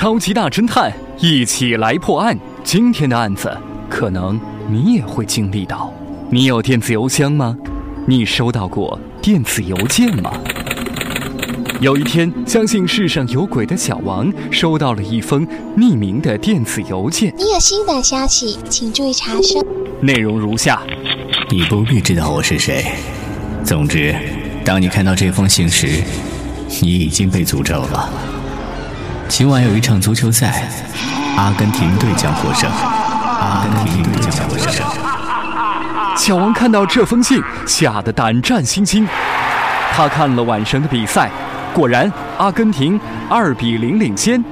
[0.00, 2.34] 超级大侦探一起来破案。
[2.64, 3.54] 今天的案子，
[3.86, 5.92] 可能你也会经历到。
[6.30, 7.54] 你有电子邮箱吗？
[8.06, 10.32] 你收到过电子邮件吗？
[11.82, 15.46] 有一天，相信世上有鬼的小王收到了一封
[15.76, 17.34] 匿名的电子邮件。
[17.36, 19.62] 你有新的消息，请注意查收。
[20.00, 20.80] 内容如下：
[21.50, 22.86] 你不必知道我是谁。
[23.62, 24.16] 总之，
[24.64, 26.02] 当你看到这封信时，
[26.80, 28.10] 你已经被诅咒了。
[29.30, 30.68] 今晚有一场足球赛，
[31.36, 32.68] 阿根廷队将获胜。
[32.68, 34.84] 阿根廷队将获胜。
[36.16, 39.06] 小王看到这封信，吓得胆战心惊。
[39.92, 41.30] 他看了晚上的比赛，
[41.72, 44.44] 果然阿根廷二比零领先。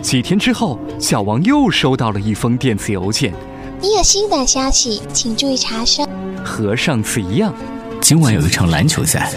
[0.00, 3.30] 几天之后，小王又收到了一封电子邮件。
[3.78, 6.08] 你有新的消息，请注意查收。
[6.42, 7.52] 和上次一样，
[8.00, 9.30] 今晚有一场篮球赛，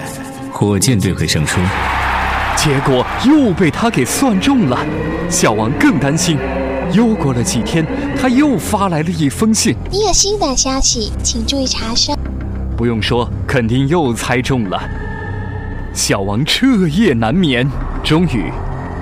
[0.50, 1.60] 火箭队会胜出。
[2.64, 4.78] 结果又被他给算中了，
[5.28, 6.38] 小王更担心。
[6.94, 7.84] 又过了几天，
[8.16, 9.76] 他又发来了一封信。
[9.90, 12.14] 你有新的消息，请注意查收。
[12.78, 14.80] 不用说，肯定又猜中了。
[15.92, 17.68] 小王彻夜难眠，
[18.04, 18.52] 终于，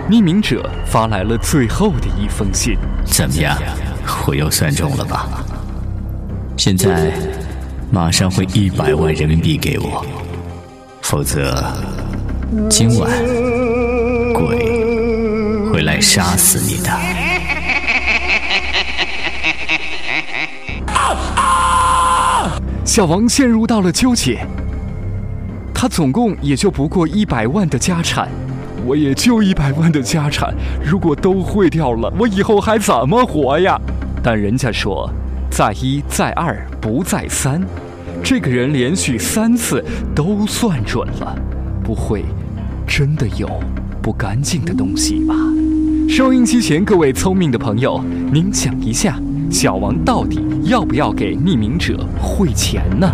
[0.09, 2.77] 匿名者发来了最后的一封信。
[3.03, 3.57] 怎么样，
[4.25, 5.27] 我又算中了吧？
[6.55, 7.11] 现在，
[7.91, 10.05] 马上汇一百万人民币给我，
[11.01, 11.61] 否则，
[12.69, 13.11] 今晚
[14.39, 16.89] 鬼会来杀死你的。
[22.85, 24.45] 小王陷入到了纠结。
[25.73, 28.27] 他总共也就不过一百万的家产，
[28.85, 30.53] 我也就一百万的家产，
[30.83, 33.79] 如果都汇掉了，我以后还怎么活呀？
[34.21, 35.09] 但人家说，
[35.49, 37.61] 再一再二不再三，
[38.21, 39.81] 这个人连续三次
[40.13, 41.33] 都算准了，
[41.81, 42.25] 不会
[42.85, 43.47] 真的有
[44.01, 45.35] 不干净的东西吧？
[46.07, 49.19] 收音机前各位聪明的朋友，您想一下，
[49.51, 53.07] 小王到底要不要给匿名者汇钱呢？